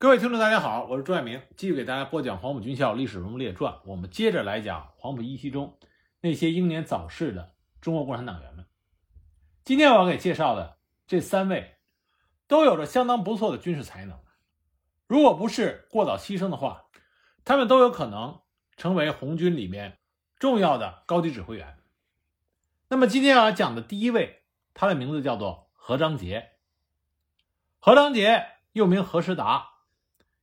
[0.00, 3.74] 各位听众，大家好，我是朱爱明，继续给大家播讲《黄埔军校历史人物列传》。
[3.84, 5.78] 我们接着来讲黄埔一期中
[6.22, 7.52] 那些英年早逝的
[7.82, 8.64] 中国共产党员们。
[9.62, 11.76] 今天我要给介绍的这三位，
[12.48, 14.18] 都有着相当不错的军事才能。
[15.06, 16.86] 如果不是过早牺牲的话，
[17.44, 18.40] 他们都有可能
[18.78, 19.98] 成为红军里面
[20.38, 21.76] 重要的高级指挥员。
[22.88, 26.52] 那么今天要讲的第一位，他的名字叫做何章杰。
[27.78, 29.68] 何章杰又名何时达。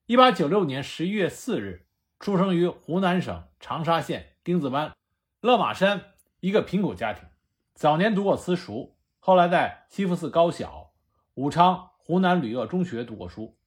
[0.07, 1.85] 一八九六年十一月四日，
[2.17, 4.95] 出生于湖南省长沙县丁字湾
[5.41, 7.27] 勒马山一个贫苦家庭。
[7.75, 10.93] 早年读过私塾，后来在西福寺高小、
[11.33, 13.57] 武昌湖南旅鄂中学读过书，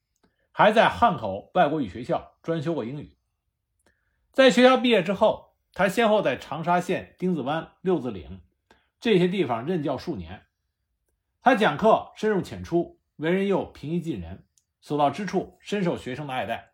[0.51, 3.15] 还在汉口外国语学校专修过英语。
[4.31, 8.41] 在学校毕业之后，他先后在长沙县丁字湾、六字岭
[8.99, 10.47] 这些地方任教数年。
[11.43, 14.43] 他讲课深入浅出，为人又平易近人。
[14.81, 16.73] 所到之处，深受学生的爱戴。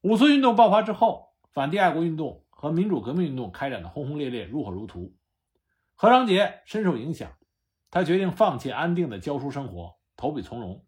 [0.00, 5.14] 五四运动爆发之后，反帝爱国运动和民主革命运动开展的轰轰烈烈，如火如荼。
[5.94, 7.32] 何长杰深受影响，
[7.90, 10.84] 他决定放弃安定的教书生活，投笔从戎，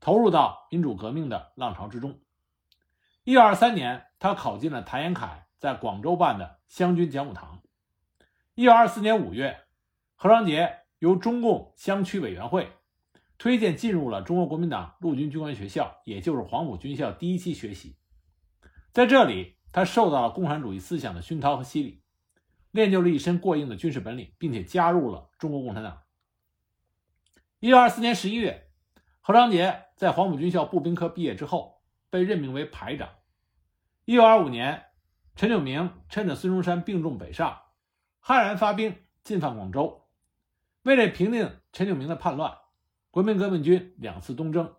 [0.00, 2.20] 投入到民主革命的浪潮之中。
[3.24, 7.62] 一九二三年，他考进了谭延闿在广州办的湘军讲武堂。
[8.54, 9.60] 一九二四年五月，
[10.14, 12.72] 何长杰由中共湘区委员会。
[13.40, 17.96] 推荐进入了中国国民党陆军军官学校，也就是黄埔军校第一期学习。
[18.92, 22.02] 在这里，他受到了共产主义思想的熏陶和洗礼，
[22.70, 26.02] 练就了一身过硬的军事本领，并且加入了中国共产党。
[27.60, 28.68] 一九二四年十一月，
[29.22, 33.08] 何长杰在黄埔军校步兵科毕业之后，被任命为排长。
[34.04, 34.84] 一九二五年，
[35.34, 37.62] 陈炯明趁着孙中山病重北上，
[38.18, 40.06] 悍然发兵进犯广州。
[40.82, 42.58] 为了平定陈炯明的叛乱。
[43.10, 44.76] 国民革命军两次东征，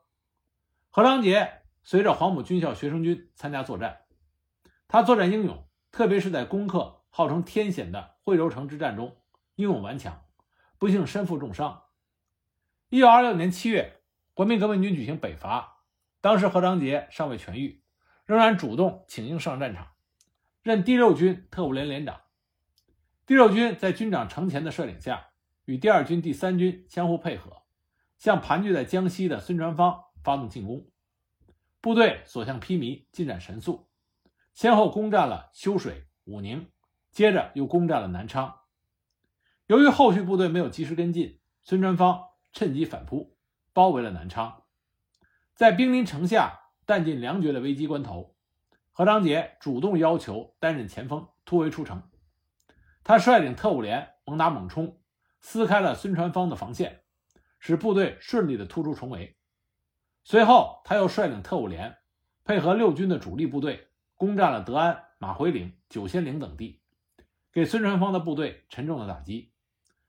[0.89, 4.03] 何长杰随着黄埔军校学生军参加作战。
[4.87, 9.17] 他作战英勇，特别是在攻克号称天险的惠州城之战中
[9.55, 10.23] 英勇顽强，
[10.77, 11.83] 不幸身负重伤。
[12.87, 13.99] 一九二六年七月，
[14.33, 15.83] 国民革命军举行北伐，
[16.21, 17.83] 当时何长杰尚未痊愈，
[18.25, 19.89] 仍然主动请缨上战场，
[20.63, 22.21] 任第六军特务连连长。
[23.25, 25.31] 第六军在军长程潜的率领下，
[25.65, 27.60] 与第二军、第三军相互配合。
[28.21, 30.87] 向盘踞在江西的孙传芳发动进攻，
[31.81, 33.89] 部队所向披靡，进展神速，
[34.53, 36.69] 先后攻占了修水、武宁，
[37.09, 38.59] 接着又攻占了南昌。
[39.65, 43.35] 由于后续部队没有及时跟进，孙传芳趁机反扑，
[43.73, 44.65] 包围了南昌。
[45.55, 48.35] 在兵临城下、弹尽粮绝的危机关头，
[48.91, 52.07] 何章杰主动要求担任前锋，突围出城。
[53.03, 55.01] 他率领特务连猛打猛冲，
[55.39, 57.00] 撕开了孙传芳的防线。
[57.61, 59.37] 使部队顺利的突出重围，
[60.23, 61.95] 随后他又率领特务连，
[62.43, 66.81] 配合六军的主力部队，攻占了德安、马回岭、九仙岭等地，
[67.53, 69.53] 给孙传芳的部队沉重的打击，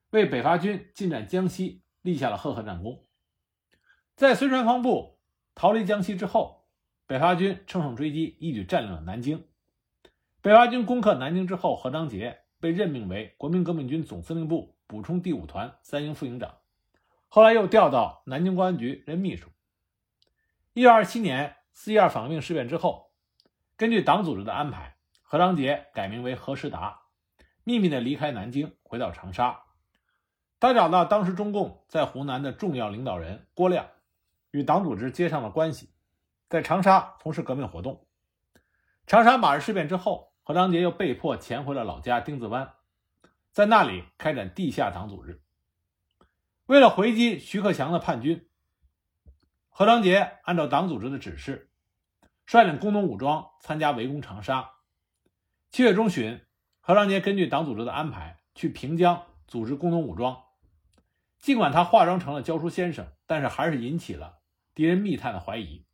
[0.08, 3.04] 为北伐军进占江西立下了赫赫战功。
[4.16, 5.19] 在孙传芳部
[5.54, 6.66] 逃离江西之后，
[7.06, 9.46] 北伐军乘胜追击，一举占领了南京。
[10.40, 16.54] 北伐军攻克南京之后，何章杰被任命为国民革命军总司令部补充第五团三营副营长。
[17.34, 19.48] 后来又调到南京公安局任秘书。
[20.75, 23.10] 一九二七年四一二反革命事变之后，
[23.78, 27.04] 根据党组织的安排，何章杰改名为何时达，
[27.65, 29.62] 秘密的离开南京，回到长沙。
[30.60, 33.87] 他找到当时中共在湖南的重要领导人郭亮，
[34.50, 35.88] 与党组织接上了关系，
[36.50, 38.06] 在长沙从事革命活动。
[39.06, 42.75] 长沙马日事变之后，何章杰又被迫潜回了老家丁字湾，
[43.53, 45.41] 在那里开展地下党组织。
[46.67, 48.49] 为了回击徐克强的叛军，
[49.69, 51.73] 何长杰按照党组织的指示，
[52.47, 54.71] 率领工农武装参加围攻长沙。
[55.71, 56.41] 七月中旬，
[56.81, 60.45] 何长杰根据党组织的安排去平江组织工农武装。
[61.41, 64.39] 尽管他化妆成了教书先生，但是还是引起了
[64.73, 65.84] 敌人密探的怀疑。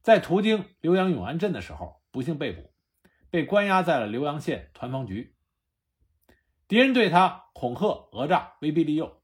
[0.00, 2.72] 在途经浏阳永安镇的时候，不幸被捕，
[3.30, 5.34] 被关押在了浏阳县团防局。
[6.68, 9.17] 敌人对他恐吓、讹诈、威逼利诱。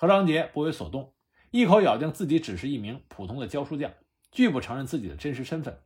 [0.00, 1.12] 何章杰不为所动，
[1.50, 3.94] 一口咬定自己只是一名普通的教书匠，
[4.30, 5.82] 拒不承认自己的真实身份。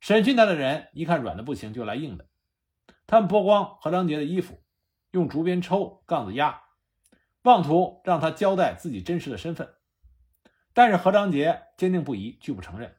[0.00, 2.26] 审讯他的人一看软的不行，就来硬的。
[3.06, 4.62] 他们剥光何章杰的衣服，
[5.10, 6.62] 用竹鞭抽、杠子压，
[7.42, 9.74] 妄图让他交代自己真实的身份。
[10.72, 12.96] 但是何章杰坚定不移，拒不承认。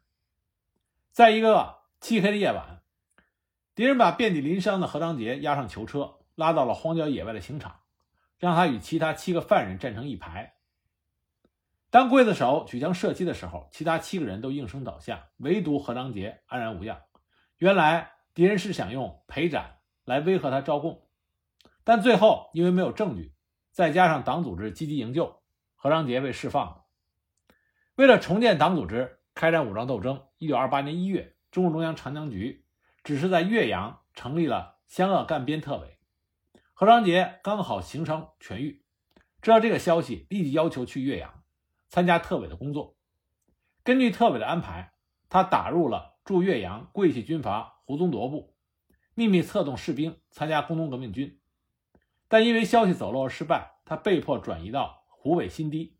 [1.11, 2.83] 在一个漆黑的夜晚，
[3.73, 7.79] 敌人把遍体鳞伤的何章杰押上囚车，拉到了荒郊野外的刑场。
[8.45, 10.53] 让他与其他七个犯人站成一排。
[11.89, 17.01] 当刽子手举枪射击的时候，其他七个人都应声倒下，唯独何章杰安然无恙。
[17.57, 21.07] 原来敌人是想用陪斩来威吓他招供，
[21.83, 23.33] 但最后因为没有证据，
[23.71, 25.41] 再加上党组织积极营救，
[25.73, 26.83] 何章杰被释放了。
[27.95, 32.67] 为了重建党组织，开展武装斗争，一九二八年一月，中共中央长江局
[33.03, 35.94] 只是在岳阳成立了湘鄂赣边特委。
[36.77, 38.83] 何长杰刚好行伤痊愈，
[39.41, 41.41] 知道这个消息，立即要求去岳阳
[41.87, 42.97] 参加特委的工作。
[43.81, 44.91] 根据特委的安排，
[45.29, 48.57] 他打入了驻岳阳桂系军阀胡宗铎部，
[49.13, 51.39] 秘密策动士兵参加工农革命军。
[52.27, 55.97] 但因为消息走漏而失败，他被迫转移到湖北新堤。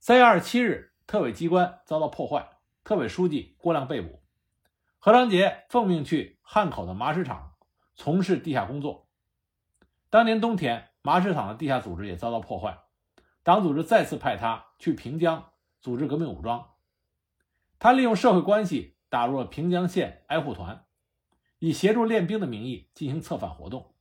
[0.00, 4.20] 三月二十七日，特委机关遭到破坏，特委书记郭亮被捕。
[4.98, 7.52] 何长杰奉命去汉口的麻石厂
[7.94, 9.05] 从事地下工作。
[10.08, 12.78] 当年冬天，麻石厂的地下组织也遭到破坏，
[13.42, 15.50] 党组织再次派他去平江
[15.80, 16.74] 组织革命武装。
[17.78, 20.86] 他利用社会关系打入了平江县挨护团，
[21.58, 23.94] 以协助练兵的名义进行策反活动，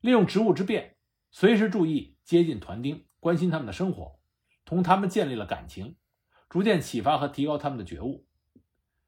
[0.00, 0.96] 利用职务之便，
[1.30, 4.20] 随时注意接近团丁，关心他们的生活，
[4.64, 5.96] 同他们建立了感情，
[6.48, 8.26] 逐渐启发和提高他们的觉悟。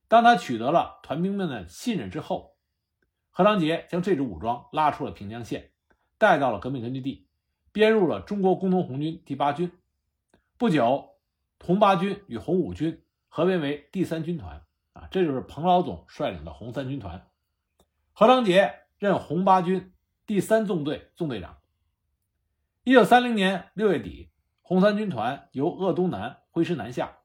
[0.08, 2.56] 当他取得了团兵们的信任之后，
[3.30, 5.72] 何章杰将这支武装拉出了平江县。
[6.18, 7.26] 带到了革命根据地，
[7.72, 9.70] 编入了中国工农红军第八军。
[10.56, 11.10] 不久，
[11.60, 14.64] 红八军与红五军合编为第三军团。
[14.94, 17.28] 啊，这就是彭老总率领的红三军团。
[18.12, 19.92] 何长杰任红八军
[20.24, 21.58] 第三纵队纵队长。
[22.82, 24.30] 一九三零年六月底，
[24.62, 27.18] 红三军团由鄂东南挥师南下，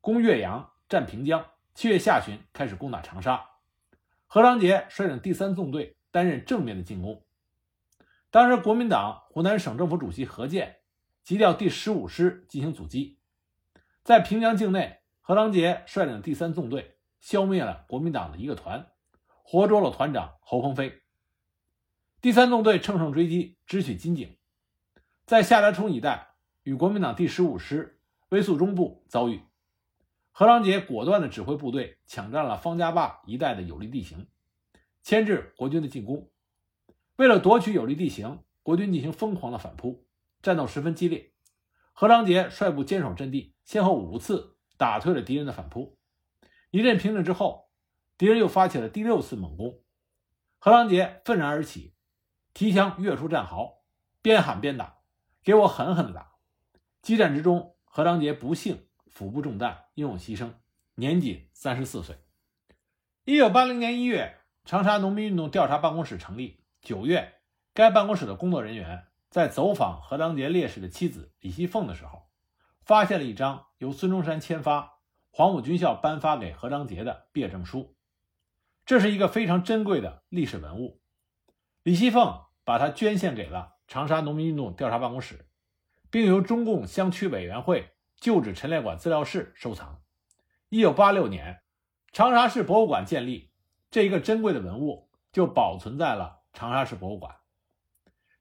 [0.00, 1.46] 攻岳阳、占平江。
[1.74, 3.48] 七月下旬开始攻打长沙。
[4.26, 7.24] 何长杰率领第三纵队担任正面的进攻。
[8.32, 10.78] 当时，国民党湖南省政府主席何键
[11.22, 13.18] 急调第十五师进行阻击，
[14.04, 18.90] 在平江境内，何章杰率领第三纵队消灭了国民党的一个团，
[19.26, 21.02] 活捉了团长侯鹏飞。
[22.22, 24.38] 第三纵队乘胜追击，直取金井，
[25.26, 26.28] 在下达冲一带
[26.62, 28.00] 与国民党第十五师
[28.30, 29.42] 微速中部遭遇，
[30.30, 34.26] 何章杰果断地指挥部队抢占了方家坝一带的有利地形，
[35.02, 36.31] 牵制国军的进攻。
[37.22, 40.08] 为了夺取有利地形，国军进行疯狂的反扑，
[40.42, 41.32] 战斗十分激烈。
[41.92, 45.96] 何章杰率部坚守阵地，先后五次打退了敌人的反扑。
[46.72, 47.70] 一阵平静之后，
[48.18, 49.78] 敌人又发起了第六次猛攻。
[50.58, 51.94] 何章杰愤然而起，
[52.54, 53.84] 提枪跃出战壕，
[54.20, 54.98] 边喊边打
[55.44, 56.32] ：“给我狠狠的打！”
[57.02, 60.54] 激战之中，何章杰不幸腹部中弹，英勇牺牲，
[60.96, 62.16] 年仅三十四岁。
[63.24, 66.61] 一九八零年一月，长沙农民运动调查办公室成立。
[66.82, 67.34] 九月，
[67.72, 72.28] 该办公室的工作人员在走访何当杰烈士的妻子李熙凤的时候，
[72.80, 74.98] 发现了一张由孙中山签发、
[75.30, 77.94] 黄埔军校颁发给何当杰的毕业证书。
[78.84, 81.00] 这是一个非常珍贵的历史文物。
[81.84, 85.46] 李熙凤把它捐献给了长沙农民运动调查办公室，
[86.10, 90.02] 并由中共湘区委员会旧址陈列馆资料室收藏。
[90.68, 91.62] 一九八六年，
[92.10, 93.52] 长沙市博物馆建立，
[93.88, 96.41] 这一个珍贵的文物就保存在了。
[96.52, 97.34] 长沙市博物馆，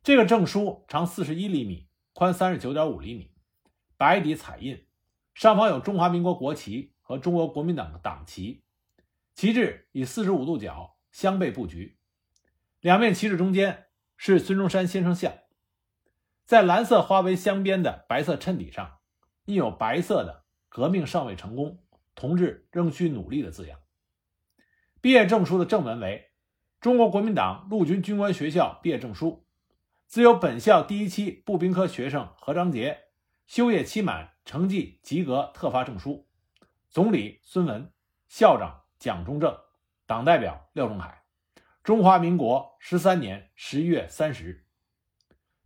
[0.04, 3.34] 这个证书长四十一厘米，宽三十九点五厘米，
[3.96, 4.86] 白底彩印，
[5.34, 8.64] 上方有中华民国国旗和中国国民党的党旗，
[9.34, 11.98] 旗帜以四十五度角相背布局，
[12.82, 13.86] 两面旗帜中间
[14.18, 15.34] 是孙中山先生像，
[16.44, 19.00] 在蓝色花纹镶边的白色衬底上，
[19.46, 21.82] 印有白色的“革命尚未成功，
[22.14, 23.80] 同志仍需努力”的字样。
[25.00, 26.31] 毕业证书的正文为。
[26.82, 29.46] 中国国民党陆军军官学校毕业证书，
[30.08, 33.02] 自由本校第一期步兵科学生何章杰
[33.46, 36.28] 修业期满，成绩及格特发证书。
[36.90, 37.92] 总理孙文，
[38.28, 39.56] 校长蒋中正，
[40.08, 41.22] 党代表廖仲恺。
[41.84, 44.66] 中华民国十三年十一月三十日，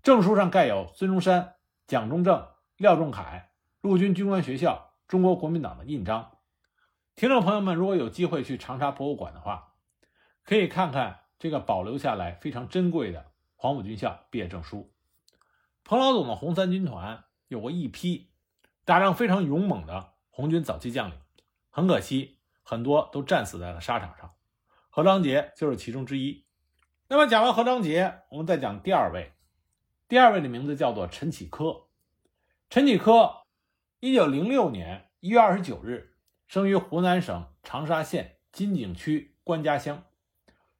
[0.03, 1.55] 证书上盖有孙中山、
[1.88, 2.45] 蒋中正、
[2.75, 6.31] 廖仲恺陆军军官学校中国国民党的印章。
[7.15, 9.75] 听众朋友们，如果有机会去长沙博物馆的话，
[10.45, 14.93] 可以看看这个保留下来非常珍贵的黄埔军校毕业证书。
[15.83, 18.29] 彭老总的红三军团有过一批
[18.85, 21.19] 打仗非常勇猛的红军早期将领，
[21.69, 24.33] 很可惜，很多都战死在了沙场上。
[24.89, 26.45] 何章杰就是其中之一。
[27.07, 29.33] 那么讲完何章杰，我们再讲第二位。
[30.07, 31.87] 第二位的名字叫做陈启科。
[32.69, 33.43] 陈启科，
[33.99, 36.15] 一九零六年一月二十九日
[36.47, 40.03] 生于湖南省长沙县金井区关家乡。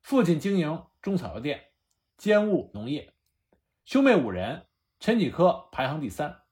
[0.06, 1.72] 父亲经营中草药店，
[2.16, 3.16] 兼务农业。
[3.86, 4.68] 兄妹五人，
[5.00, 6.44] 陈启科排行第三，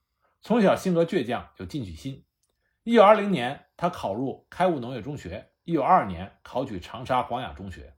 [0.41, 2.25] 从小性格倔强，有进取心。
[2.81, 7.95] 一九二零年，他考入开悟农业中学；一九二二年，考取长沙广雅中学。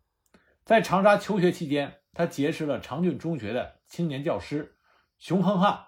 [0.66, 4.78] 在长沙求学期间，他结识了长郡中学的青年教师
[5.20, 5.86] 熊亨汉。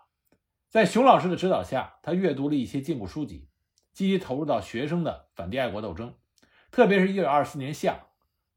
[0.70, 3.50] 在熊老师的指导下，他阅读了一些进步书籍，
[3.92, 6.16] 积极投入到学生的反帝爱国斗争。
[6.72, 8.06] 特别是一九二四年夏，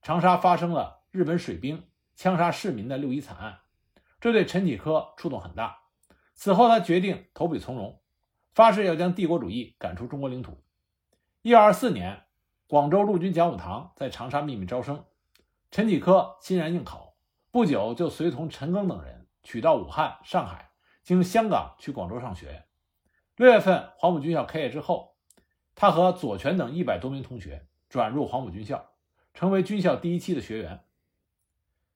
[0.03, 3.59] 长沙发生了日本水兵枪杀市民的六一惨案，
[4.21, 5.81] 这对陈启科触动很大。
[6.35, 8.01] 此后，他决定投笔从戎，
[8.55, 10.63] 发誓要将帝国主义赶出中国领土。
[11.43, 12.23] 一九二四年，
[12.69, 15.05] 广州陆军讲武堂在长沙秘密招生，
[15.71, 17.15] 陈启科欣然应考，
[17.51, 20.71] 不久就随同陈赓等人取到武汉、上海，
[21.03, 22.67] 经香港去广州上学。
[23.37, 25.17] 六月份，黄埔军校开业之后，
[25.75, 27.67] 他和左权等一百多名同学。
[27.89, 28.93] 转入黄埔军校，
[29.35, 30.85] 成为军校第一期的学员。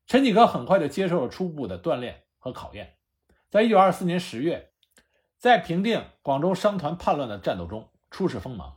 [0.07, 2.97] 陈启科很快就接受了初步的锻炼和考验。
[3.51, 4.71] 在一九二四年十月，
[5.39, 8.77] 在平定广州商团叛乱的战斗中出示锋芒。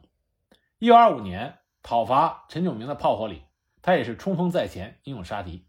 [0.79, 3.43] 一九二五年讨伐陈炯明的炮火里，
[3.81, 5.65] 他也是冲锋在前，英勇杀敌。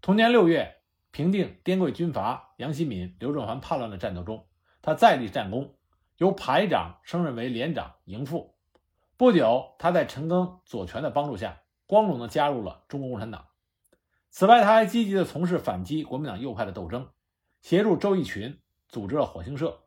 [0.00, 0.76] 同年六月，
[1.10, 4.46] 平定滇桂军阀杨希敏、刘振环叛乱的战斗中，
[4.82, 5.74] 他再立战功，
[6.18, 8.56] 由排长升任为连长、营副。
[9.16, 13.46] 不久，他在陈赓、左权的帮助下，光荣地加入了中国共产党。
[14.34, 17.10] 此外，他还积极地从事反击国民党右派的斗争，
[17.60, 18.58] 协助周逸群
[18.88, 19.82] 组织了火星社，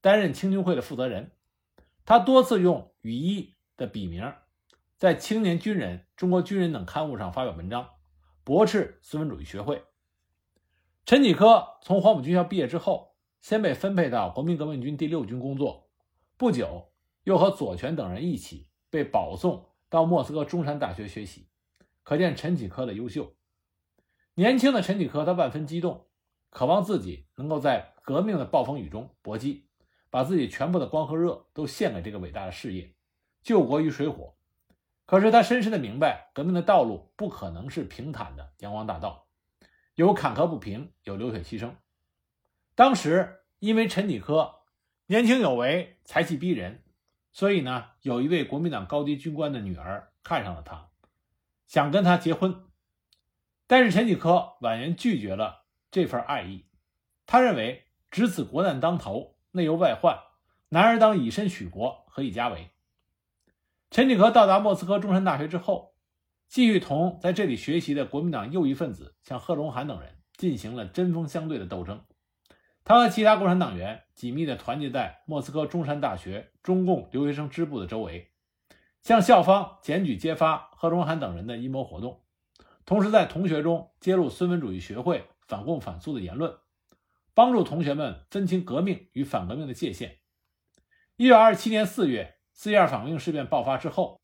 [0.00, 1.32] 担任青军会的负责人。
[2.06, 4.32] 他多次用雨衣的笔名，
[4.96, 7.90] 在《青年军人》《中国军人》等刊物上发表文章，
[8.42, 9.84] 驳斥孙文主义学会。
[11.04, 15.90] 陈启科从黄埔军校毕业之后，先被分配到国民革命军第六军工作，
[16.38, 16.90] 不久
[17.24, 18.66] 又和左权等人一起。
[18.88, 21.46] 被保送到莫斯科中山大学学习，
[22.02, 23.36] 可见陈启科的优秀。
[24.34, 26.06] 年轻的陈启科，他万分激动，
[26.50, 29.66] 渴望自己能够在革命的暴风雨中搏击，
[30.08, 32.94] 把自己全部的光和热都献给这个伟大的事业，
[33.42, 34.34] 救国于水火。
[35.06, 39.26] 可是他深深的明白，革命的道路不可能是平坦的阳光大道，
[39.94, 41.72] 有坎坷不平，有流血牺牲。
[42.74, 44.60] 当时因为陈启科
[45.06, 46.84] 年轻有为，才气逼人。
[47.32, 50.88] 所以呢，有一位国民党高级军官的女儿看上了他，
[51.66, 52.64] 想跟他结婚，
[53.70, 55.62] 但是陈启科婉言拒绝了
[55.92, 56.66] 这份爱意。
[57.24, 60.18] 他认为，值此国难当头，内忧外患，
[60.70, 62.70] 男儿当以身许国，何以家为？
[63.92, 65.94] 陈启科到达莫斯科中山大学之后，
[66.48, 72.04] 继续同在这里学习的国民党右翼分子，像贺龙涵等人进行了针锋相对的斗争。
[72.82, 78.32] 他和其他共产党员紧密地团结在莫斯科中山大学中共留学生支部的周围，
[79.00, 82.24] 向校方检举揭发贺龙涵等人的阴谋活动，
[82.90, 86.58] 同时在同学中揭露孙文主义学会反共反苏的言论，
[87.34, 90.18] 帮助同学们分清革命与反革命的界限。
[91.14, 94.20] 一九二七年四月，四一二反革命事变爆发之后，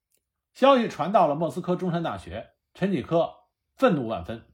[0.52, 3.32] 消息传到了莫斯科中山大学，陈启科
[3.76, 4.44] 愤怒万分。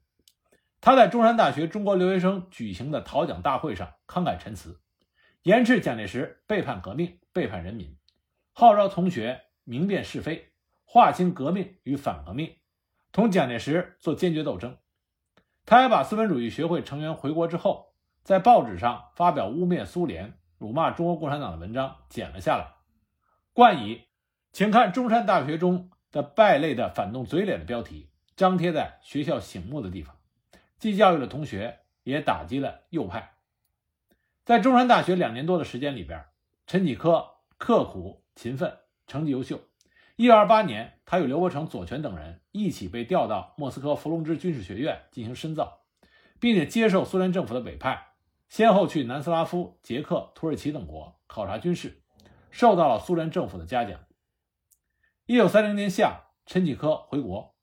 [0.82, 4.82] 他在中山大学中国留学生举行的讨奖大会上慷慨陈词，
[5.44, 7.96] 严斥蒋介石背叛革命、背叛人民，
[8.52, 10.52] 号召同学明辨是非，
[10.84, 12.54] 划清革命与反革命，
[13.12, 14.78] 同蒋介石做坚决斗争。
[15.64, 22.74] 他还把资本主义学会成员回国之后在报纸上发表污蔑苏联、辱骂中国共产党的文章剪了下来，
[23.52, 24.06] 冠以
[24.52, 30.16] “请看中山大学中的败类的反动嘴脸”的标题，张贴在学校醒目的地方。
[30.78, 33.34] 既教育了同学，也打击了右派。
[34.44, 36.24] 在中山大学两年多的时间里边，
[36.66, 39.60] 陈启科刻苦勤奋，成绩优秀。
[40.22, 45.80] 一九二八年，他与刘伯承、左权等人一起被调到莫斯科伏龙芝军事学院进行深造，
[46.38, 48.10] 并且接受苏联政府的委派，
[48.48, 52.04] 先后去南斯拉夫、捷克、土耳其等国考察军事，
[52.52, 53.98] 受到了苏联政府的嘉奖。
[55.26, 57.56] 一九三零年夏，陈启科回国，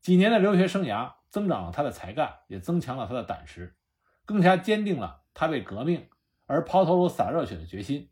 [0.00, 1.12] 几年的留学生涯。
[1.28, 3.76] 增长了他的才干，也增强了他的胆识，
[4.24, 6.08] 更加坚定了他为革命
[6.46, 8.08] 而抛头颅洒热血的决心。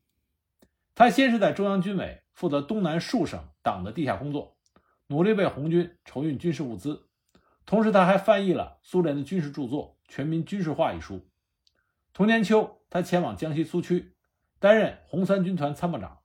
[0.95, 4.57] 他先是在中央军委负责东南数省党的地下工作，
[5.09, 7.09] 努力为红军筹运军事物资，
[7.67, 11.29] 同时他还翻译了苏联的军事著作《全民军事化》一书。
[12.13, 14.17] 同年秋，他前往江西苏区，
[14.59, 16.21] 担任红三军团参谋长，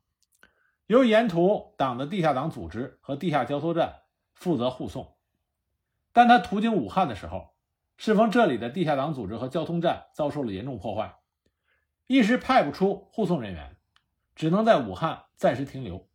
[0.87, 5.15] 由沿途党的地下党组织和地下交通站负责护送。
[6.11, 7.53] 但他途经武汉的时候，
[7.97, 11.15] 适逢这里的地下党组织和交通站遭受了严重破坏，
[12.07, 13.74] 一时派不出护送人员，
[14.35, 16.07] 只能在武汉暂时停留。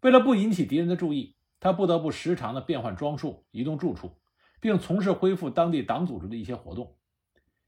[0.00, 4.18] 为了不引起敌人的注意，他不得不时常的变换装束、移动住处，
[4.60, 6.96] 并从事恢复当地党组织的一些活动。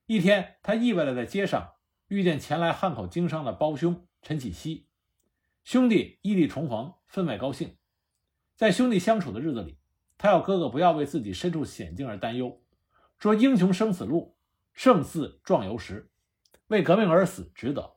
[0.06, 1.74] 一天，他意外的在街上
[2.08, 4.88] 遇见前来汉口经商的胞兄陈启熙，
[5.62, 7.76] 兄弟异地重逢，分外高兴。
[8.56, 9.78] 在兄弟相处的日子里，
[10.18, 12.62] 他要哥哥不要为自己身处险境而担忧，
[13.18, 14.36] 说英雄生死路，
[14.72, 16.10] 胜似壮游时，
[16.66, 17.94] 为革命而死值得。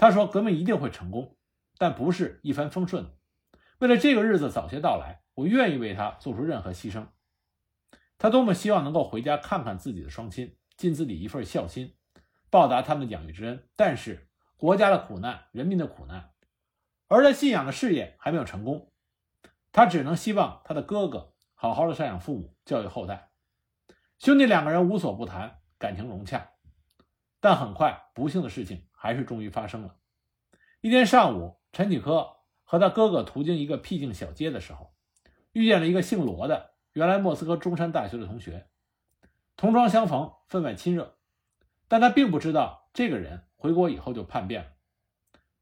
[0.00, 1.36] 他说革命一定会成功，
[1.76, 3.10] 但不是一帆风顺的。
[3.80, 7.08] 为了这个日子早些到来，我愿意为他做出任何牺牲。
[8.16, 11.98] 他多么希望能够回家看看自己的双亲，尽自己一份孝心，
[12.48, 13.68] 报答他们的养育之恩。
[13.76, 16.30] 但是国家的苦难，人民的苦难，
[17.06, 18.90] 而他信仰的事业还没有成功，
[19.70, 23.32] 他只能希望他的哥哥好好的赡养父母，教育后代。
[24.18, 26.52] 兄弟两个人无所不谈，感情融洽。
[27.38, 29.96] 但很快，不幸的事情还是终于发生了。
[30.82, 34.92] 一天上午，陈启科和他哥哥途经一个僻静小街的时候，
[35.52, 36.74] 遇见了一个姓罗的。
[36.92, 38.68] 原来莫斯科中山大学的同学，
[39.56, 41.16] 同窗相逢，分外亲热。
[41.88, 44.70] 但他并不知道，这个人回国以后就叛变了，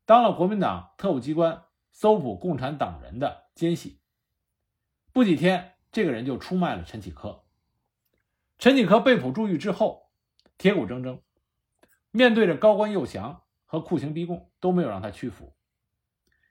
[0.05, 4.01] 当了国民党特务机关搜捕共产党人的奸细。
[5.13, 7.45] 不几天，这个人就出卖了陈启科。
[8.59, 10.11] 陈启科被捕入狱之后，
[10.57, 11.21] 铁骨铮铮，
[12.11, 15.55] 面对着高官诱降和酷刑逼供，都没有让他屈服。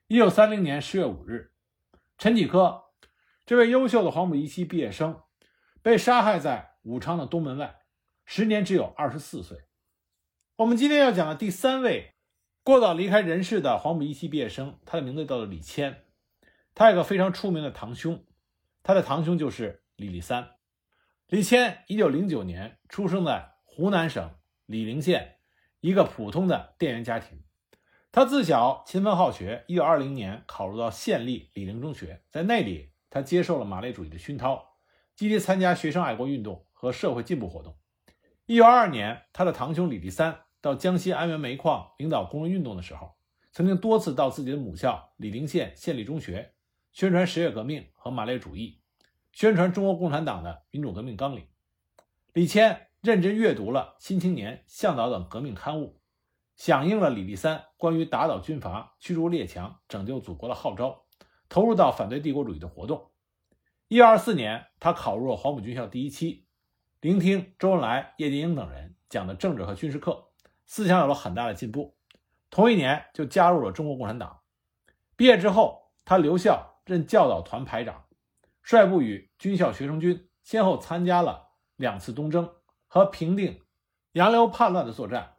[0.06, 1.52] 一九三零年十月五日，
[2.16, 2.84] 陈启科。
[3.44, 5.22] 这位优秀的黄埔一期毕业生
[5.80, 7.80] 被杀害在武昌的东门外，
[8.26, 9.64] 时年只有二十四岁。
[10.56, 12.14] 我们今天要讲的第三位
[12.62, 16.04] 过早离开人世的黄埔一期毕业生，他的名字叫做李谦。
[16.74, 18.22] 他有个非常出名的堂兄，
[18.82, 20.56] 他的堂兄就是李立三。
[21.28, 24.34] 李谦一九零九年出生在湖南省
[24.66, 25.37] 醴陵县
[25.80, 27.42] 一个普通的店员家庭。
[28.10, 32.92] 他自小勤奋好学，一九二零年考入到县立醴陵中学，在那里。
[33.10, 34.76] 他接受了马列主义的熏陶，
[35.16, 37.78] 积极参加学生爱国运动和社会进步活动。
[38.44, 43.16] 一九二二年，他的堂兄李立三到江西安源煤矿领导工人运动的时候，
[43.50, 46.52] 曾经多次到自己的母校醴陵县县立中学
[46.92, 48.82] 宣传十月革命和马列主义，
[49.32, 51.46] 宣传中国共产党的民主革命纲领。
[52.34, 55.98] 李谦认真阅读了《新青年》《向导》等革命刊物，
[56.56, 61.06] 响应了李立三关于打倒军阀、驱逐列强、拯救祖国的号召。
[61.48, 63.10] 投入到反对帝国主义的活动。
[63.88, 66.44] 一九二四年，他考入了黄埔军校第一期，
[67.00, 70.28] 聆听周恩来、叶剑英等人讲的政治和军事课，
[70.66, 71.96] 思想有了很大的进步。
[72.50, 74.40] 同一年，就加入了中国共产党。
[75.16, 78.04] 毕业之后，他留校任教导团排长，
[78.62, 82.52] 率部与军校学生军先后参加了两次东征
[82.88, 83.60] 和平定
[84.12, 85.36] 杨流叛乱的作战。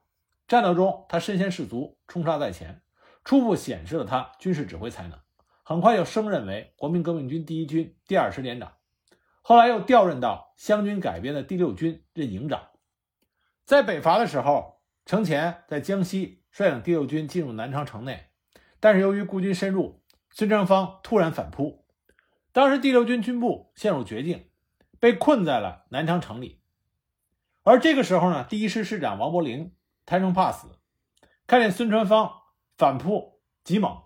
[0.48, 2.82] 战斗中，他身先士卒，冲杀在前，
[3.24, 5.20] 初步显示了他军事指挥才能。
[5.64, 8.74] 很快又升任为国民革命军第一军第二师连长，
[9.42, 12.70] 后来又调任到湘军改编的第六军任营长。
[13.66, 18.30] 在北伐的时候，程潜在江西率领第六军进入南昌城内，
[18.80, 21.86] 但是由于孤军深入，孙传芳突然反扑，
[22.52, 24.50] 当时第六军军部陷入绝境，
[25.00, 26.59] 被困在了南昌城里。
[27.70, 30.80] 而这个时候呢，第一师师长王伯龄贪生怕死，
[31.46, 32.32] 看见孙传芳
[32.80, 34.06] 反扑极猛。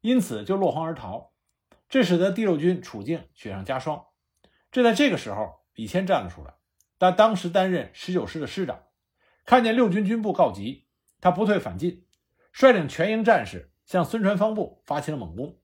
[0.00, 1.32] 因此就落荒而逃，
[1.88, 4.04] 这使得第六军处境雪上加霜。
[4.70, 6.54] 就在这个时候，李谦站了出来。
[7.00, 8.80] 他当时担任十九师的师长，
[9.44, 10.86] 看见六军军部告急，
[11.20, 12.06] 他不退反进，
[12.52, 15.58] 率领全营战士向孙传芳部发起了猛攻，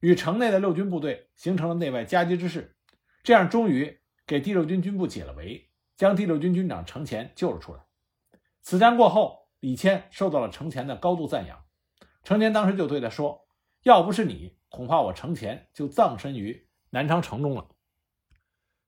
[0.00, 2.78] 与城内的六军部队形成了内外夹击之势。
[3.22, 5.67] 这样，终于给第六军军部解了围，
[5.98, 7.80] 将第六军军长程潜救了出来。
[8.62, 11.66] 此战过后，李谦受到了程潜的高度赞扬。
[12.22, 13.46] 程潜当时就对他说。
[13.82, 17.68] 要不是你，恐怕我程潜就葬身于南昌城中了。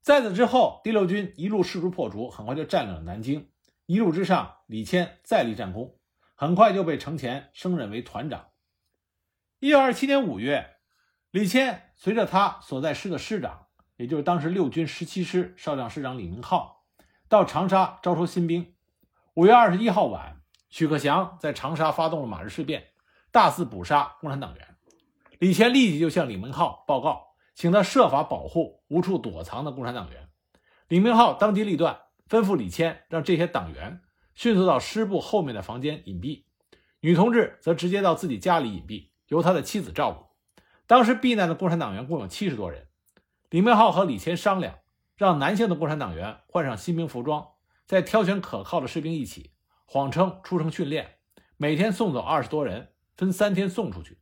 [0.03, 3.51] 在此之后，第六军一路势如破竹，很快就占领了南京。
[3.87, 5.99] 一路之上，李谦再立战功，
[6.35, 8.51] 很快就被程潜升任为团长。
[9.59, 10.79] 一九二七年五月，
[11.31, 16.80] 李谦随着他所在师的师长，也就是当时六军十七师少将师长李明浩，
[17.31, 18.75] 到长沙招收新兵。
[19.35, 22.89] 五月二十一号晚，许克祥在长沙发动了马日事变，
[23.31, 24.77] 大肆捕杀共产党员。
[25.39, 30.29] 李谦立即就向李明浩报告，请他设法保护无处躲藏的共产党员。
[30.89, 34.01] 李明浩当机立断，吩咐李谦让这些党员
[34.35, 36.43] 迅速到师部后面的房间隐蔽，
[36.99, 40.27] 女同志则直接到自己家里隐蔽，由他的妻子照顾。
[40.89, 42.89] 当时避难的共产党员共有七十多人。
[43.51, 44.81] 李明浩和李谦商量，
[45.21, 47.47] 让男性的共产党员换上新兵服装，
[47.85, 49.51] 再挑选可靠的士兵一起，
[49.85, 51.17] 谎称出城训练，
[51.59, 54.17] 每天送走二十多人，分三天送出去。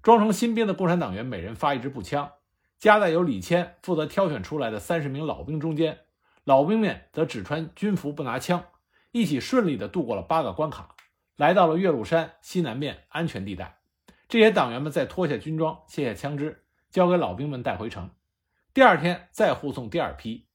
[0.00, 2.32] 装成新兵的共产党员每人发一支步枪，
[2.78, 5.98] 夹在由李谦负责挑选出来的三十名老兵中间，
[6.44, 8.64] 老兵们则只穿军服不拿枪，
[9.12, 10.96] 一起顺利地度过了八个关卡，
[11.36, 13.80] 来到了岳麓山西南面安全地带。
[14.26, 18.08] 这些党员们再脱下军装，卸下枪支，交给老兵们带回城。
[18.78, 20.46] 第二天再护送第二批。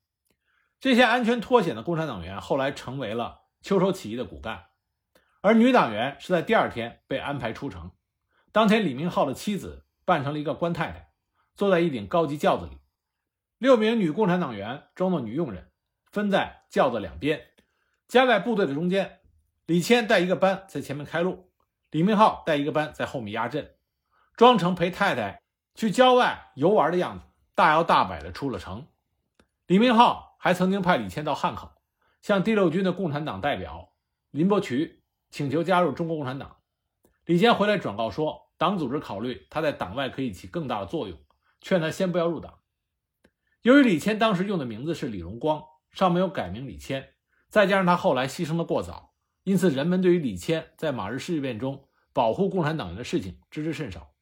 [0.79, 4.67] 这些安全脱险的共产党员后来成为了秋收起义的骨干，
[5.41, 7.91] 而女党员是在第二天被安排出城。
[8.53, 11.11] 当天，李明浩的妻子扮成了一个官太太，
[11.53, 12.77] 坐在一顶高级轿子里，
[13.57, 15.69] 六名女共产党员装作女佣人，
[16.09, 17.47] 分在轿子两边，
[18.07, 19.19] 夹在部队的中间。
[19.65, 21.51] 李谦带一个班在前面开路。
[21.91, 23.75] 李明浩带一个班在后面压阵，
[24.37, 25.43] 装成陪太太
[25.75, 28.87] 去郊外游玩的样子，大摇大摆地出了城。
[29.67, 31.71] 李明浩还曾经派李谦到汉口，
[32.21, 33.93] 向第六军的共产党代表
[34.31, 36.57] 林伯渠请求加入中国共产党。
[37.25, 41.17] 李谦回来转告说，党组织考虑他在党外可以起更大的作用，
[41.61, 42.59] 劝他先不要入党。
[43.61, 47.13] 由于李谦当时用的名字是李荣光，尚没有改名李谦，
[47.49, 49.13] 再加上他后来牺牲的过早。
[49.43, 54.12] 因此，人们对于李谦在马日事变中保护共产党员的事情知之甚少。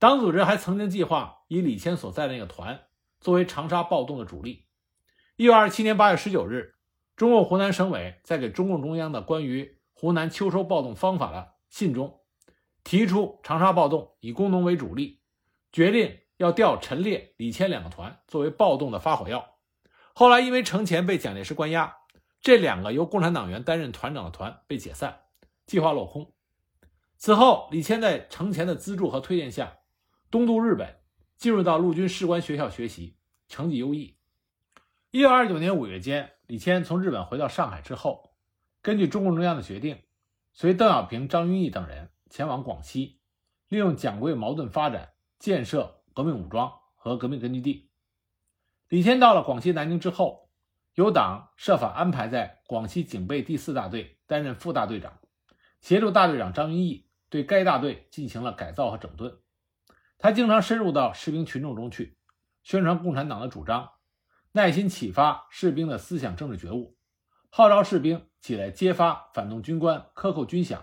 [0.00, 2.86] 党组织还曾经计划以李谦所在的那个团
[3.20, 4.64] 作为长沙暴动的主力。
[5.36, 6.74] 一九二七年八月十九日，
[7.16, 12.22] 中共湖南省委在给中共中央的关于湖南秋收暴动方法的信中，
[12.82, 15.20] 提出长沙暴动以工农为主力，
[15.70, 19.58] 决定要调陈烈、李谦两个团作为暴动的发火药。
[20.14, 21.98] 后来因为程潜被蒋介石关押。
[22.40, 25.24] 这两个由共产党员担任团长的团被解散，
[25.66, 26.32] 计划落空。
[27.18, 29.76] 此后，李谦在程潜的资助和推荐下，
[30.30, 30.96] 东渡日本，
[31.36, 33.16] 进入到陆军士官学校学习，
[33.48, 34.16] 成绩优异。
[35.10, 38.32] 一九二九年五月间，李谦从日本回到上海之后，
[38.80, 40.00] 根据中共中央的决定，
[40.52, 43.20] 随邓小平、张云逸等人前往广西，
[43.66, 47.90] 利用蒋桂矛盾发展，建设革命武装和革命根据地。
[48.88, 50.48] 李谦到了广西南宁之后。
[50.94, 55.20] 由党设法安排在广西警备第四大队担任副大队长，
[55.80, 59.38] 协助大队长张云逸对该大队进行了改造和整顿。
[60.20, 62.16] 他经常深入到士兵群众中去，
[62.62, 63.90] 宣传共产党的主张，
[64.52, 66.96] 耐心启发士兵的思想政治觉悟，
[67.48, 70.78] 号召士兵起来揭发反动军官克扣军饷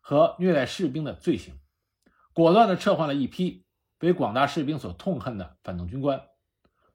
[0.00, 1.60] 和虐待士兵的罪行，
[2.32, 3.66] 果断地撤换了一批
[4.00, 6.22] 为广大士兵所痛恨的反动军官，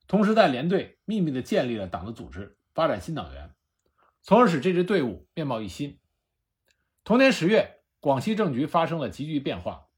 [0.08, 2.58] 同时在连队秘密地建立了党的组织。
[2.76, 3.54] 发展新党员，
[4.24, 6.00] 从而使这支队伍面貌一新。
[7.04, 9.90] 同年十月，广西政局发生了急剧变化。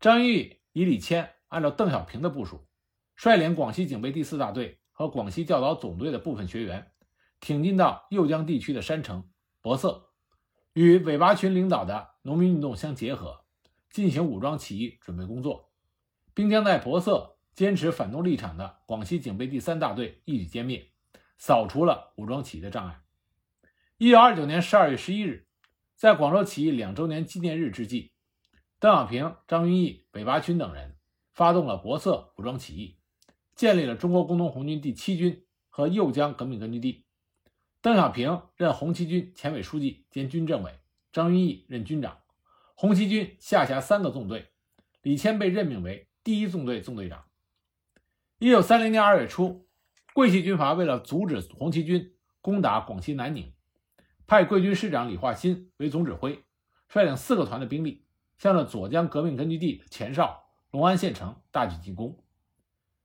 [0.00, 2.64] 张云逸以李谦按照邓小平的部署，
[3.16, 6.92] 率领广西警备第四大队和广西教导总队的部分学员，
[7.40, 9.28] 挺进到右江地区的山城
[9.60, 10.10] 博色，
[10.74, 13.44] 与韦拔群领导的农民运动相结合，
[13.90, 15.72] 进行武装起义准备工作，
[16.32, 20.92] 并将在博色坚持反动立场的广西警备第三大队一举歼灭。
[21.38, 23.00] 扫除了武装起义的障碍。
[23.96, 25.48] 一九二九年十二月十一日，
[25.96, 28.12] 在广州起义两周年纪念日之际，
[28.80, 30.96] 邓小平、张云逸、韦拔群等人
[31.34, 32.96] 发动了博色武装起义，
[33.54, 37.04] 建立了中国工农红军第七军和右江革命根据地。
[37.80, 40.78] 邓小平任红七军前委书记兼军政委，
[41.12, 42.18] 张云逸任军长。
[42.74, 44.52] 红七军下辖三个纵队，
[45.02, 47.24] 李谦被任命为第一纵队纵队长。
[48.38, 49.66] 一九三零年二月初。
[50.14, 53.52] 桂系军阀为了阻止红七军攻打广西南宁，
[54.26, 56.44] 派桂军师长李化新为总指挥，
[56.88, 58.04] 率领四个团的兵力，
[58.38, 62.18] 向着左江革命根据地前哨隆安县城大举进攻。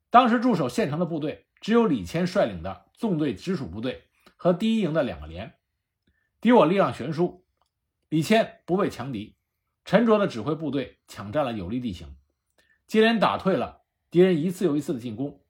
[0.10, 4.04] 当时驻守县城的部队只有李谦率领的纵队直属部队
[4.36, 5.56] 和第一营的两个连，
[6.39, 7.46] 敌我力量悬殊，
[8.10, 9.36] 李谦不畏强敌，
[9.86, 12.15] 沉着的指挥部队抢占了有利地形，
[12.86, 15.41] 接连打退了敌人一次又一次的进攻。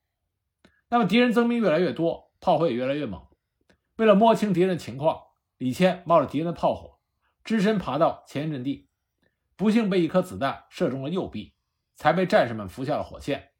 [0.87, 3.25] 那么敌人增兵越来越多，炮火也越来越猛。
[3.97, 5.23] 为了摸清敌人的情况，
[5.57, 6.99] 李谦冒着敌人的炮火，
[7.43, 8.87] 只身爬到前沿阵地，
[9.63, 11.53] 不幸被一颗子弹射中了右臂，
[11.95, 13.51] 才被战士们扶下了火线。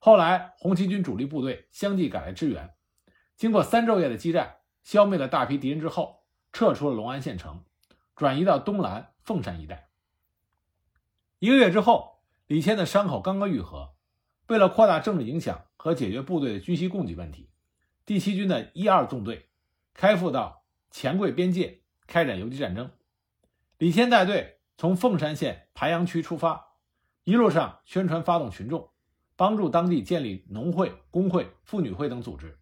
[0.00, 2.74] 后来红七军主力部队相继赶来支援，
[3.36, 7.64] 经过三昼夜的激战，消灭了大批敌人之后，撤出了隆安县城，
[8.16, 9.90] 转移到东兰凤山一带。
[11.38, 13.94] 一个月之后，李谦的伤口刚刚愈合，
[14.48, 15.66] 为了扩大政治影响。
[15.76, 17.50] 和解决部队的军需供给问题，
[18.06, 19.50] 第七军的一二纵队
[19.92, 22.90] 开赴到黔桂边界开展游击战争。
[23.76, 26.74] 李谦带队从凤山县排阳区出发，
[27.24, 28.90] 一路上宣传发动群众，
[29.36, 32.58] 帮助当地建立农会、工会、妇女会等组织。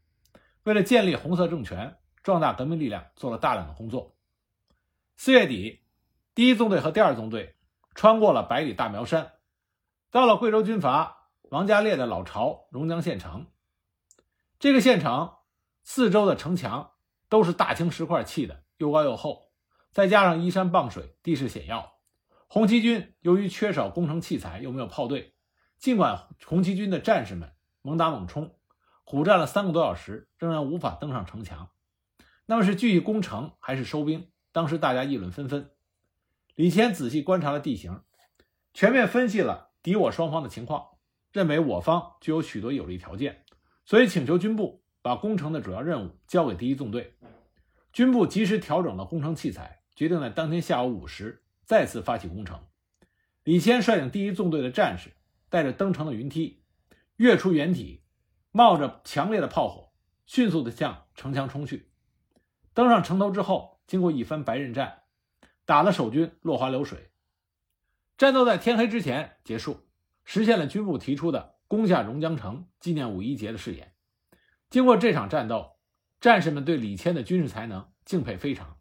[0.65, 4.17] 为了建立红色政权、壮大革命力量，做了大量的工作。
[5.17, 5.85] 四月底，
[6.35, 7.57] 第一纵队和第二纵队
[7.95, 9.33] 穿过了百里大苗山，
[10.11, 11.19] 到了贵州军阀。
[11.51, 13.47] 王家烈的老巢榕江县城，
[14.59, 15.35] 这个县城
[15.83, 16.93] 四周的城墙
[17.29, 19.53] 都是大青石块砌的，又高又厚，
[19.93, 21.97] 再加上依山傍水，地势险要，
[22.55, 25.33] 红旗军由于缺少攻城器材，又没有炮队，
[25.79, 28.55] 尽管红旗军的战士们猛打猛冲，
[29.05, 31.71] 苦战了三个多小时，仍然无法登上城墙。
[32.45, 34.29] 那么是继续攻城还是收兵？
[34.53, 35.71] 当时大家议论纷纷。
[36.55, 38.03] 李谦仔细观察了地形，
[38.75, 40.89] 全面分析了敌我双方的情况，
[41.33, 43.47] 认为我方具有许多有利条件，
[43.87, 47.17] 所以请求军部把攻城的主要任务交给第一纵队。
[47.95, 51.42] 军部及时调整了攻城器材，决定在当天下午五时
[51.73, 52.67] 再次发起攻城。
[53.45, 55.15] 李谦率领第一纵队的战士，
[55.49, 56.63] 带着登城的云梯，
[57.17, 58.05] 跃出掩体，
[58.51, 59.95] 冒着强烈的炮火，
[60.27, 61.91] 迅速地向城墙冲去。
[62.75, 65.05] 登上城头之后，经过一番白刃战，
[65.65, 67.11] 打得守军落花流水。
[68.19, 69.89] 战斗在天黑之前结束，
[70.27, 73.95] 实现了军部提出的攻下榕江城、纪念五一节的誓言。
[74.69, 75.79] 经过这场战斗，
[76.21, 78.77] 战士们对李谦的军事才能敬佩非常，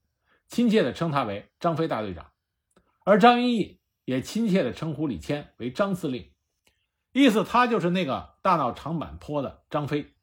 [0.50, 2.34] 亲切地称他为张飞大队长，
[3.04, 6.32] 而张云逸也亲切地称呼李谦为张司令，
[7.12, 10.14] 意思他就是那个大闹长坂坡的张飞。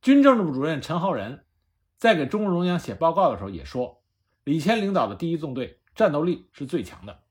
[0.00, 1.44] 军政治部主任陈浩仁。
[1.98, 4.02] 在给中共中央写报告的时候，也说
[4.42, 7.22] 李谦领导的第一纵队战斗力是最强的。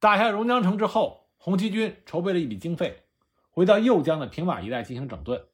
[0.00, 3.04] 打下榕江城之后，红七军筹备了一笔经费，
[3.50, 5.46] 回到右江的平瓦一带进行整顿。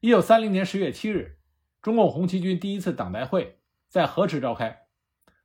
[0.00, 1.40] 一九三零年十月七日，
[1.82, 4.86] 中共红七军第一次党代会在河池召开。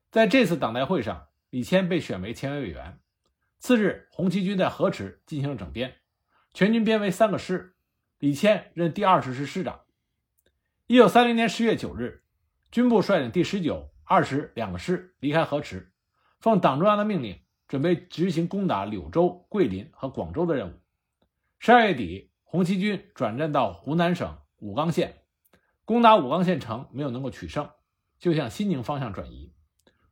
[0.10, 1.27] 在这次党代会上，
[1.58, 3.00] 李谦被选为前委委员。
[3.58, 5.96] 次日，红七军在河池进行了整编，
[6.54, 7.76] 全军编为三个师，
[8.20, 9.82] 李谦任第二十师师长。
[10.86, 12.22] 一九三零年十月九日，
[12.70, 15.91] 军部率领第十九、二十两个师离开河池，
[16.39, 20.80] 奉党中央的命令，准备执行攻打柳州、桂林和广州的任务。
[21.58, 25.24] 十二月底，红七军转战到湖南省武冈县，
[25.86, 27.67] 攻打武冈县城没有能够取胜，
[28.20, 29.56] 就向新宁方向转移。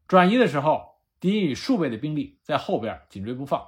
[0.08, 3.66] 转移的时候，敌人以数倍的兵力在后边紧追不放。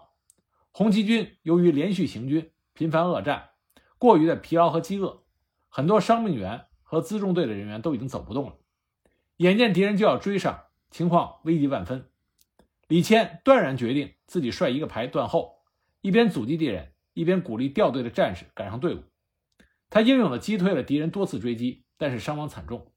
[0.72, 3.50] 红旗军由于连续行军、频繁恶战，
[3.98, 5.24] 过于的疲劳和饥饿，
[5.70, 6.66] 很多伤病员。
[6.90, 8.56] 和辎重队的人员都已经走不动了，
[9.36, 12.10] 眼见敌人就要追上，情况危急万分。
[12.88, 15.66] 李谦断然决定自己率一个排断后，
[16.00, 19.04] 一边阻击敌人，一边鼓励掉队的战士赶上队伍。
[19.90, 22.94] 他英勇地击退了敌人多次追击，但是伤亡惨重。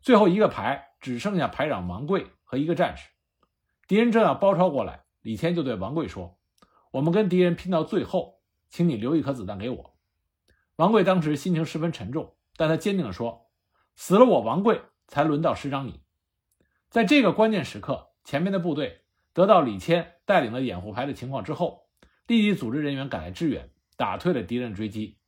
[0.00, 3.10] 最后一个排只剩下排长王贵和一个战士。
[3.88, 6.38] 敌人正要包抄过来，李谦就对王贵说
[6.92, 9.94] ：“我们跟敌人拼到最后，请你留一颗子弹给我。”
[10.76, 12.34] 王贵当时心情十分沉重。
[12.56, 13.50] 但他坚定地说
[13.96, 16.02] ：“死了我王贵，才轮到师长你。”
[16.88, 21.88] 在这个关键时刻，前面的部队得到李谦带领的掩护排的情况之后，
[22.28, 25.18] 立即组织人员赶来支援，打退了敌人的追击，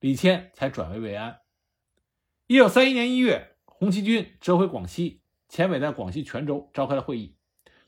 [0.00, 1.38] 李谦才转危为安。
[2.46, 7.35] 一九三一年一月，红旗军折回广西，前委在广西全州召开了会议，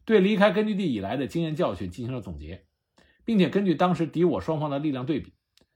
[0.08, 2.64] 对离开根据地以来的经验教训进行了总结，
[3.26, 5.34] 并且根据当时敌我双方的力量对比，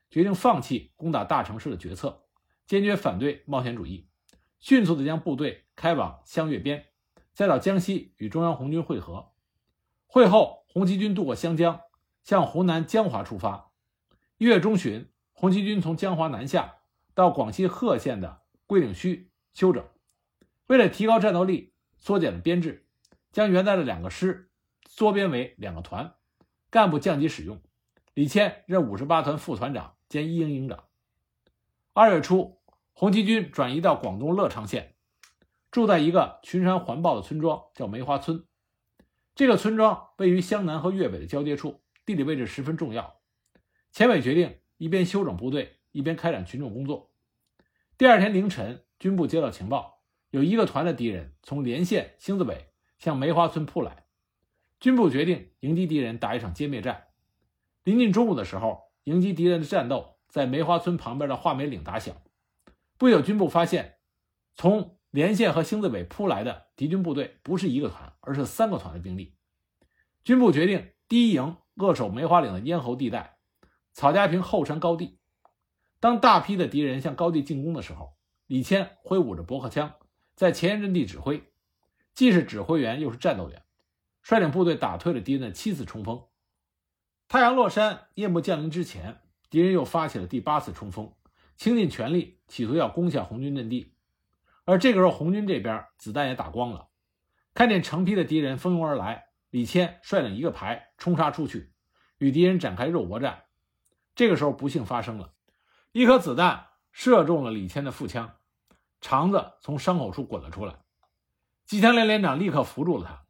[0.09, 2.25] 决定放弃攻打大城市的决策。
[2.65, 4.09] 坚决反对冒险主义，
[4.59, 6.87] 迅速地将部队开往湘粤边，
[7.35, 9.33] 再到江西与中央红军会合。
[10.07, 11.83] 会后，红七军渡过湘江，
[12.25, 13.73] 向湖南江华出发。
[14.39, 16.77] 一月中旬，红七军从江华南下，
[17.13, 19.87] 到广西贺县的桂岭圩休整。
[20.69, 22.82] 为了提高战斗力，缩减了编制，
[23.33, 24.51] 将原来的两个师
[24.87, 26.15] 缩编为两个团，
[26.71, 27.61] 干部降级使用。
[28.15, 30.85] 李谦任五十八团副团长兼一营营长。
[31.95, 32.59] 二月初，
[32.93, 34.95] 红旗军转移到广东乐昌县，
[35.71, 38.45] 住在一个群山环抱的村庄，叫梅花村。
[39.35, 43.19] 这个村庄位于湘南和粤北的交接处，地理位置十分重要。
[43.91, 47.11] 前委决定一边休整部队，一边开展群众工作。
[47.97, 52.72] 第二天凌晨，军部接到情报，有一个团的敌人从连县星子北
[53.03, 54.05] 向梅花村扑来，
[54.79, 57.09] 军部决定迎击敌人，打一场歼灭战。
[57.83, 60.19] 临近中午的时候，迎击敌人的战斗。
[60.29, 62.15] 在梅花村旁边的画眉岭打响，
[62.97, 63.97] 不久，军部发现
[64.55, 69.35] 从连县和兴子北扑来的敌军部队不是一个团，而是三个团的兵力。
[70.23, 73.37] 军部决定第一营扼守梅花岭的咽喉地带，
[73.93, 75.19] 曹家坪后山高地。
[75.99, 78.15] 当大批的敌人向高地进攻的时候，
[78.47, 79.93] 李谦挥舞着驳壳枪
[80.37, 81.52] 在前沿阵地指挥，
[82.15, 83.63] 既是指挥员又是战斗员，
[84.23, 86.25] 率领部队打退了敌人的七次冲锋。
[87.29, 89.21] 太阳落山，夜幕降临之前。
[89.49, 91.13] 敌人又发起了第八次冲锋，
[91.59, 93.95] 倾尽全力企图要攻下红军阵地。
[94.65, 96.89] 而这个时候，红军这边子弹也打光了，
[97.53, 101.75] 看见成批的敌人蜂拥而来，李谦率领一个排冲杀出去，
[102.17, 103.45] 与敌人展开肉搏战。
[104.15, 105.35] 这个时候，不幸发生了，
[105.93, 108.37] 一颗子弹射中了李谦的腹腔，
[109.03, 110.82] 肠子从伤口处滚了出来。
[111.67, 113.25] 机枪连连长立刻扶住了他。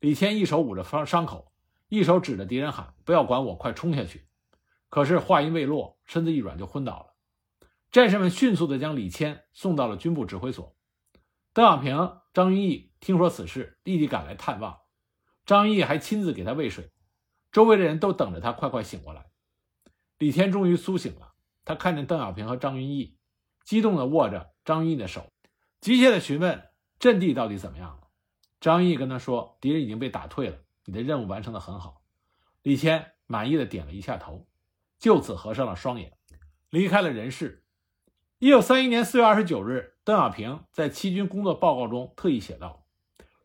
[0.00, 1.52] 李谦一手捂着伤伤口，
[1.88, 4.26] 一手指着敌人喊：“不要管我，快冲下去！”
[4.90, 7.14] 可是话音未落，身子一软就昏倒了。
[7.90, 10.76] 战士们迅速地将李谦送到了军部指挥所。
[11.52, 14.80] 邓小平、张云逸听说此事，立即赶来探望。
[15.46, 16.90] 张云逸还亲自给他喂水，
[17.52, 19.26] 周围的人都等着他快快醒过来。
[20.18, 23.16] 李谦终于苏醒了，他看见邓小平和张云逸，
[23.64, 25.32] 激动地握着张云逸的手，
[25.80, 26.62] 急切地询问
[27.04, 28.08] 阵地到底怎么样了。
[28.62, 32.00] 张云逸跟他说：“敌人已经被打退了，你的任务完成得很好。”
[32.64, 34.46] 李谦满意的点了一下头，
[34.98, 36.16] 就此合上了双眼，
[36.70, 37.62] 离开了人世。
[38.38, 42.86] 一九三一年四月二十九日，邓小平在七军工作报告中特意写道：“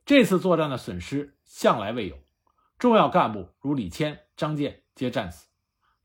[0.07, 2.17] 这次作战的损失向来未有，
[2.77, 5.49] 重要干部如李谦、张健皆战死。”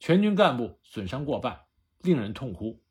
[0.00, 1.60] 全军干部损伤过半，
[2.00, 2.82] 令人痛哭。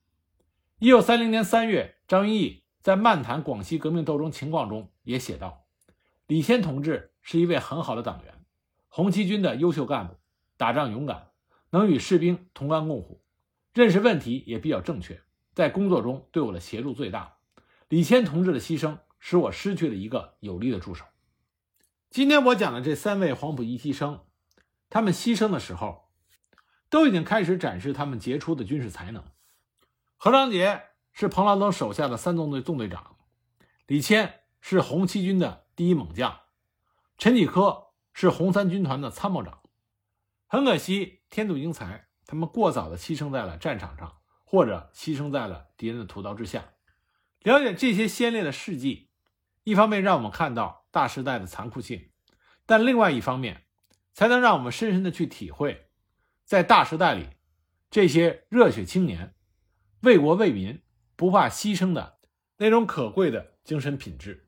[0.80, 5.66] 一九三零年三月，张云逸在漫谈广西革命斗争情况中也写道
[6.28, 8.46] ：“李谦同志是一位很好的党员，
[8.90, 10.18] 红七军的优秀干部，
[10.58, 11.30] 打仗勇敢，
[11.72, 13.24] 能与士兵同甘共苦，
[13.74, 15.22] 认识问题也比较正确，
[15.54, 17.38] 在工作中对我的协助最大。
[17.88, 21.06] 李谦同志的牺牲使我失去了一个有力的助手。”
[22.12, 24.20] 今天我讲的这三位黄埔一期生，
[24.90, 26.04] 他们牺牲的时候。
[26.90, 29.24] 都已经开始展示他们杰出的军事才能。
[30.16, 30.84] 何长杰
[31.14, 33.16] 是彭老登手下的三纵队纵队长，
[33.86, 36.40] 李谦是红七军的第一猛将，
[37.18, 39.62] 陈启科是红三军团的参谋长。
[40.48, 46.74] 很可惜，天妒英才，他们过早的牺牲在了战场上，或者牺牲在了敌人的屠刀之下。
[47.44, 49.10] 了解这些先烈的事迹，
[49.64, 52.10] 一方面让我们看到大时代的残酷性，
[52.66, 53.66] 但另外一方面，
[54.14, 55.90] 才能让我们深深的去体会。
[56.44, 57.30] 在大时代里，
[57.92, 59.36] 这些热血青年
[60.02, 60.82] 为国为民
[61.24, 62.18] 不怕牺牲的
[62.58, 64.43] 那种可贵的精神品质。